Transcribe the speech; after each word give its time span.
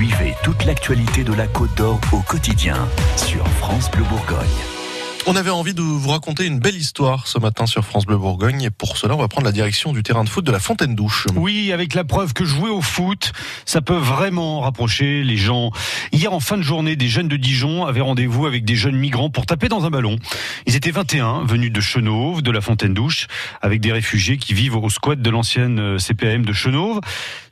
Suivez 0.00 0.34
toute 0.42 0.64
l'actualité 0.64 1.24
de 1.24 1.34
la 1.34 1.46
Côte 1.46 1.76
d'Or 1.76 2.00
au 2.12 2.20
quotidien 2.20 2.88
sur 3.18 3.46
France 3.58 3.90
Bleu 3.90 4.02
Bourgogne. 4.04 4.48
On 5.26 5.36
avait 5.36 5.50
envie 5.50 5.74
de 5.74 5.82
vous 5.82 6.08
raconter 6.08 6.46
une 6.46 6.58
belle 6.58 6.76
histoire 6.76 7.26
ce 7.26 7.38
matin 7.38 7.66
sur 7.66 7.84
France 7.84 8.06
Bleu 8.06 8.16
Bourgogne 8.16 8.62
et 8.62 8.70
pour 8.70 8.96
cela 8.96 9.14
on 9.14 9.18
va 9.18 9.28
prendre 9.28 9.44
la 9.44 9.52
direction 9.52 9.92
du 9.92 10.02
terrain 10.02 10.24
de 10.24 10.30
foot 10.30 10.42
de 10.42 10.50
la 10.50 10.58
Fontaine 10.58 10.94
Douche. 10.94 11.26
Oui, 11.36 11.70
avec 11.70 11.92
la 11.92 12.04
preuve 12.04 12.32
que 12.32 12.46
jouer 12.46 12.70
au 12.70 12.80
foot, 12.80 13.32
ça 13.66 13.82
peut 13.82 13.92
vraiment 13.92 14.60
rapprocher 14.60 15.22
les 15.22 15.36
gens. 15.36 15.70
Hier 16.12 16.32
en 16.32 16.40
fin 16.40 16.56
de 16.56 16.62
journée, 16.62 16.96
des 16.96 17.08
jeunes 17.08 17.28
de 17.28 17.36
Dijon 17.36 17.84
avaient 17.84 18.00
rendez-vous 18.00 18.46
avec 18.46 18.64
des 18.64 18.76
jeunes 18.76 18.96
migrants 18.96 19.28
pour 19.28 19.44
taper 19.44 19.68
dans 19.68 19.84
un 19.84 19.90
ballon. 19.90 20.16
Ils 20.66 20.76
étaient 20.76 20.92
21, 20.92 21.44
venus 21.44 21.72
de 21.72 21.80
Chenauve, 21.82 22.40
de 22.40 22.50
la 22.50 22.62
Fontaine 22.62 22.94
Douche, 22.94 23.26
avec 23.60 23.82
des 23.82 23.92
réfugiés 23.92 24.38
qui 24.38 24.54
vivent 24.54 24.76
au 24.76 24.88
squat 24.88 25.20
de 25.20 25.28
l'ancienne 25.28 25.78
euh, 25.78 25.98
CPM 25.98 26.46
de 26.46 26.54
Chenauve. 26.54 27.00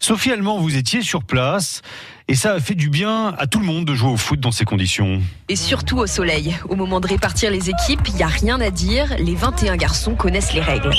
Sophie 0.01 0.33
Allemand, 0.33 0.59
vous 0.59 0.77
étiez 0.77 1.03
sur 1.03 1.25
place. 1.25 1.83
Et 2.31 2.35
ça 2.35 2.61
fait 2.61 2.75
du 2.75 2.91
bien 2.91 3.35
à 3.39 3.47
tout 3.47 3.59
le 3.59 3.65
monde 3.65 3.87
de 3.87 3.95
jouer 3.95 4.11
au 4.11 4.19
foot 4.19 4.39
dans 4.39 4.53
ces 4.53 4.67
conditions. 4.67 5.23
Et 5.49 5.57
surtout 5.57 5.97
au 5.97 6.07
soleil. 6.07 6.55
Au 6.69 6.77
moment 6.77 7.01
de 7.01 7.07
répartir 7.07 7.51
les 7.51 7.71
équipes, 7.71 8.07
il 8.07 8.17
n'y 8.17 8.23
a 8.23 8.27
rien 8.27 8.61
à 8.61 8.71
dire. 8.71 9.17
Les 9.19 9.35
21 9.35 9.77
garçons 9.77 10.15
connaissent 10.15 10.53
les 10.53 10.61
règles 10.61 10.93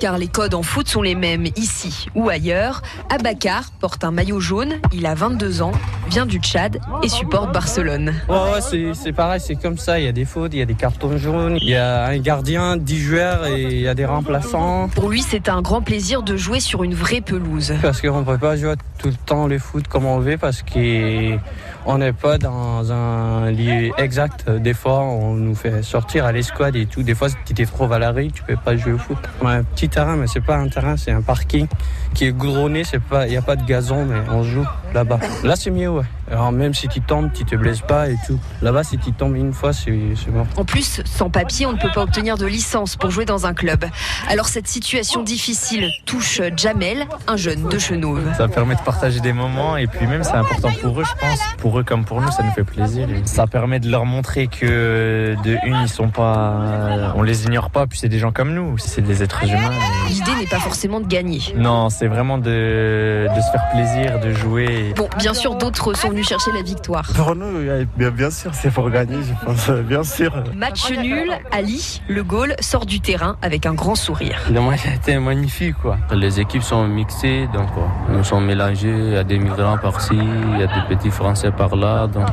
car 0.00 0.16
les 0.16 0.28
codes 0.28 0.54
en 0.54 0.62
foot 0.62 0.88
sont 0.88 1.02
les 1.02 1.14
mêmes 1.14 1.46
ici 1.56 2.06
ou 2.14 2.30
ailleurs. 2.30 2.80
Abakar 3.10 3.70
porte 3.80 4.02
un 4.02 4.10
maillot 4.10 4.40
jaune, 4.40 4.80
il 4.92 5.04
a 5.04 5.14
22 5.14 5.60
ans, 5.60 5.72
vient 6.10 6.26
du 6.26 6.38
Tchad 6.38 6.80
et 7.04 7.08
supporte 7.08 7.52
Barcelone. 7.52 8.12
Ouais, 8.28 8.92
c'est 8.94 9.12
pareil, 9.12 9.40
c'est 9.40 9.54
comme 9.54 9.78
ça, 9.78 10.00
il 10.00 10.06
y 10.06 10.08
a 10.08 10.12
des 10.12 10.24
fautes, 10.24 10.52
il 10.52 10.58
y 10.58 10.62
a 10.62 10.66
des 10.66 10.74
cartons 10.74 11.16
jaunes, 11.16 11.56
il 11.60 11.68
y 11.68 11.76
a 11.76 12.06
un 12.06 12.18
gardien, 12.18 12.76
10 12.76 12.98
joueurs 12.98 13.46
et 13.46 13.62
il 13.62 13.80
y 13.80 13.88
a 13.88 13.94
des 13.94 14.04
remplaçants. 14.04 14.88
Pour 14.88 15.08
lui, 15.08 15.22
c'est 15.22 15.48
un 15.48 15.62
grand 15.62 15.82
plaisir 15.82 16.22
de 16.22 16.36
jouer 16.36 16.58
sur 16.58 16.82
une 16.82 16.94
vraie 16.94 17.20
pelouse. 17.20 17.74
Parce 17.80 18.02
qu'on 18.02 18.20
ne 18.20 18.24
peut 18.24 18.38
pas 18.38 18.56
jouer 18.56 18.74
tout 18.98 19.08
le 19.08 19.14
temps 19.14 19.46
le 19.46 19.58
foot 19.60 19.86
comme 19.86 20.04
on 20.04 20.18
veut 20.18 20.36
parce 20.36 20.62
qu'on 20.62 21.98
n'est 21.98 22.12
pas 22.12 22.38
dans 22.38 22.90
un 22.90 23.52
lieu 23.52 23.92
exact. 23.96 24.50
Des 24.50 24.74
fois, 24.74 25.00
on 25.00 25.34
nous 25.34 25.54
fait 25.54 25.82
sortir 25.82 26.24
à 26.24 26.32
l'escouade 26.32 26.74
et 26.74 26.86
tout. 26.86 27.04
Des 27.04 27.14
fois, 27.14 27.28
si 27.28 27.36
tu 27.46 27.54
te 27.54 27.62
trouves 27.62 27.92
à 27.92 28.00
la 28.00 28.10
rue, 28.10 28.32
tu 28.32 28.42
peux 28.42 28.56
pas 28.56 28.76
jouer 28.76 28.92
au 28.92 28.98
foot. 28.98 29.18
On 29.40 29.46
a 29.46 29.52
un 29.52 29.62
petit 29.62 29.88
terrain, 29.88 30.16
mais 30.16 30.26
c'est 30.26 30.44
pas 30.44 30.56
un 30.56 30.68
terrain, 30.68 30.96
c'est 30.96 31.12
un 31.12 31.22
parking 31.22 31.68
qui 32.14 32.26
est 32.26 32.32
goudronné. 32.32 32.82
Il 32.92 33.30
n'y 33.30 33.36
a 33.36 33.42
pas 33.42 33.54
de 33.54 33.64
gazon, 33.64 34.04
mais 34.06 34.18
on 34.32 34.42
joue 34.42 34.66
là-bas. 34.94 35.20
Là, 35.44 35.56
c'est 35.56 35.70
mieux, 35.70 35.88
ouais. 35.88 36.04
Alors 36.30 36.52
même 36.52 36.74
si 36.74 36.86
tu 36.88 37.00
tombes, 37.00 37.30
tu 37.32 37.44
te 37.44 37.56
blesses 37.56 37.80
pas 37.80 38.08
et 38.08 38.16
tout. 38.26 38.38
Là-bas, 38.62 38.84
si 38.84 38.98
tu 38.98 39.12
tombes 39.12 39.36
une 39.36 39.52
fois, 39.52 39.72
c'est 39.72 39.90
mort. 40.28 40.46
En 40.56 40.64
plus, 40.64 41.02
sans 41.04 41.28
papier, 41.28 41.66
on 41.66 41.72
ne 41.72 41.78
peut 41.78 41.90
pas 41.92 42.02
obtenir 42.02 42.38
de 42.38 42.46
licence 42.46 42.96
pour 42.96 43.10
jouer 43.10 43.24
dans 43.24 43.46
un 43.46 43.54
club. 43.54 43.84
Alors 44.28 44.46
cette 44.46 44.68
situation 44.68 45.22
difficile 45.22 45.90
touche 46.06 46.40
Jamel, 46.56 47.06
un 47.26 47.36
jeune 47.36 47.68
de 47.68 47.78
Chenauve. 47.78 48.22
Ça 48.36 48.48
permet 48.48 48.76
de 48.76 48.80
partager 48.80 49.20
des 49.20 49.32
moments 49.32 49.76
et 49.76 49.86
puis 49.86 50.06
même 50.06 50.22
c'est 50.22 50.34
important 50.34 50.70
pour 50.80 51.00
eux, 51.00 51.04
je 51.04 51.20
pense. 51.20 51.40
Pour 51.58 51.78
eux 51.78 51.84
comme 51.84 52.04
pour 52.04 52.20
nous, 52.20 52.30
ça 52.30 52.42
nous 52.42 52.52
fait 52.52 52.64
plaisir. 52.64 53.08
ça 53.24 53.46
permet 53.46 53.80
de 53.80 53.90
leur 53.90 54.06
montrer 54.06 54.46
que 54.46 55.34
de 55.44 55.56
une, 55.66 55.76
ils 55.82 55.88
sont 55.88 56.08
pas, 56.08 57.12
on 57.16 57.22
les 57.22 57.44
ignore 57.44 57.70
pas. 57.70 57.86
Puis 57.86 57.98
c'est 57.98 58.08
des 58.08 58.18
gens 58.18 58.32
comme 58.32 58.54
nous, 58.54 58.78
c'est 58.78 59.02
des 59.02 59.22
êtres 59.22 59.44
humains. 59.44 59.72
L'idée 60.08 60.34
n'est 60.38 60.46
pas 60.46 60.60
forcément 60.60 61.00
de 61.00 61.06
gagner. 61.06 61.40
Non, 61.56 61.88
c'est 61.90 62.06
vraiment 62.06 62.38
de, 62.38 63.26
de 63.34 63.40
se 63.40 63.50
faire 63.50 63.68
plaisir, 63.72 64.20
de 64.20 64.32
jouer. 64.32 64.92
Bon, 64.96 65.08
bien 65.18 65.34
sûr, 65.34 65.56
d'autres 65.56 65.94
sont 65.94 66.10
venus 66.10 66.19
chercher 66.22 66.52
la 66.52 66.62
victoire. 66.62 67.04
Pour 67.14 67.34
nous, 67.34 67.86
bien, 67.96 68.10
bien 68.10 68.30
sûr, 68.30 68.52
c'est 68.54 68.70
pour 68.70 68.90
gagner, 68.90 69.18
je 69.22 69.44
pense, 69.44 69.70
bien 69.70 70.02
sûr. 70.02 70.32
Match 70.54 70.90
nul, 70.90 71.30
Ali, 71.50 72.00
le 72.08 72.22
goal, 72.22 72.54
sort 72.60 72.86
du 72.86 73.00
terrain 73.00 73.36
avec 73.42 73.66
un 73.66 73.74
grand 73.74 73.94
sourire. 73.94 74.38
Le 74.52 74.60
match 74.60 74.86
a 74.86 74.94
été 74.94 75.18
magnifique, 75.18 75.76
quoi. 75.80 75.98
Les 76.12 76.40
équipes 76.40 76.62
sont 76.62 76.86
mixées, 76.86 77.48
donc 77.52 77.68
nous 78.08 78.24
sommes 78.24 78.46
mélangés. 78.46 78.88
Il 78.88 79.12
y 79.12 79.16
a 79.16 79.24
des 79.24 79.38
migrants 79.38 79.78
par-ci, 79.78 80.14
il 80.14 80.60
y 80.60 80.62
a 80.62 80.66
des 80.66 80.94
petits 80.94 81.10
Français 81.10 81.50
par-là, 81.50 82.06
donc 82.06 82.28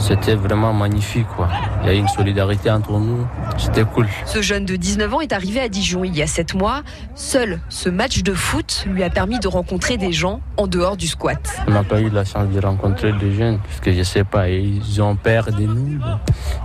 c'était 0.00 0.34
vraiment 0.34 0.72
magnifique, 0.72 1.26
quoi. 1.36 1.48
Il 1.82 1.86
y 1.86 1.90
a 1.90 1.94
une 1.94 2.08
solidarité 2.08 2.70
entre 2.70 2.98
nous, 2.98 3.26
c'était 3.56 3.84
cool. 3.84 4.08
Ce 4.24 4.42
jeune 4.42 4.64
de 4.64 4.76
19 4.76 5.14
ans 5.14 5.20
est 5.20 5.32
arrivé 5.32 5.60
à 5.60 5.68
Dijon 5.68 6.04
il 6.04 6.16
y 6.16 6.22
a 6.22 6.26
7 6.26 6.54
mois. 6.54 6.82
Seul 7.14 7.60
ce 7.68 7.88
match 7.88 8.22
de 8.22 8.32
foot 8.32 8.84
lui 8.88 9.02
a 9.02 9.10
permis 9.10 9.38
de 9.38 9.48
rencontrer 9.48 9.96
des 9.96 10.12
gens 10.12 10.40
en 10.56 10.66
dehors 10.66 10.96
du 10.96 11.06
squat. 11.06 11.62
On 11.68 11.72
n'a 11.72 11.84
pas 11.84 12.00
eu 12.00 12.10
la 12.10 12.24
chance 12.24 12.48
de 12.48 12.60
rencontrer 12.60 13.12
des 13.12 13.34
jeunes, 13.34 13.58
parce 13.58 13.80
que 13.80 13.92
je 13.92 14.02
sais 14.02 14.24
pas, 14.24 14.48
ils 14.48 15.02
ont 15.02 15.16
peur 15.16 15.46
de 15.46 15.64
nous, 15.64 15.98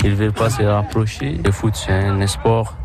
ils 0.04 0.12
ne 0.12 0.16
veulent 0.16 0.34
pas 0.34 0.50
se 0.50 0.64
rapprocher. 0.64 1.40
Le 1.44 1.52
foot, 1.52 1.74
c'est 1.76 1.94
un 1.94 2.28
sport 2.28 2.76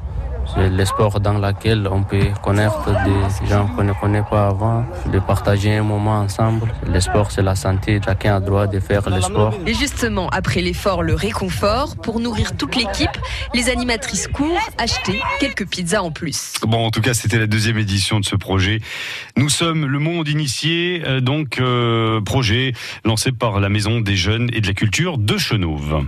c'est 0.55 0.69
le 0.69 0.85
sport 0.85 1.21
dans 1.21 1.39
lequel 1.39 1.89
on 1.91 2.03
peut 2.03 2.29
connaître 2.43 2.85
des 3.05 3.49
gens 3.49 3.67
qu'on 3.69 3.85
ne 3.85 3.93
connaît 3.93 4.23
pas 4.23 4.49
avant, 4.49 4.85
de 5.13 5.19
partager 5.19 5.77
un 5.77 5.83
moment 5.83 6.21
ensemble. 6.21 6.73
Le 6.87 7.01
sport, 7.01 7.31
c'est 7.31 7.43
la 7.43 7.55
santé. 7.55 8.01
Chacun 8.05 8.37
a 8.37 8.41
le 8.41 8.47
droit 8.47 8.67
de 8.67 8.81
faire 8.81 9.09
le 9.09 9.21
sport. 9.21 9.55
Et 9.67 9.75
justement, 9.75 10.29
après 10.31 10.61
l'effort, 10.61 11.03
le 11.03 11.15
réconfort, 11.15 11.97
pour 11.97 12.21
nourrir 12.21 12.57
toute 12.57 12.77
l'équipe, 12.77 13.17
les 13.55 13.69
animatrices 13.69 14.29
courent 14.29 14.69
acheter 14.79 15.21
quelques 15.39 15.67
pizzas 15.67 16.03
en 16.03 16.11
plus. 16.11 16.55
Bon, 16.63 16.87
en 16.87 16.91
tout 16.91 17.01
cas, 17.01 17.15
c'était 17.15 17.39
la 17.39 17.47
deuxième 17.47 17.79
édition 17.79 18.21
de 18.21 18.25
ce 18.25 18.37
projet. 18.37 18.81
Nous 19.37 19.49
sommes 19.49 19.87
le 19.87 19.99
monde 19.99 20.29
initié, 20.29 21.03
euh, 21.07 21.21
donc 21.21 21.59
euh, 21.61 22.21
projet 22.21 22.73
lancé 23.05 23.33
par 23.33 23.61
la 23.61 23.69
Maison 23.69 24.01
des 24.01 24.17
Jeunes 24.17 24.51
et 24.53 24.61
de 24.61 24.67
la 24.67 24.75
Culture 24.75 25.19
de 25.19 25.37
Chenauve. 25.37 26.05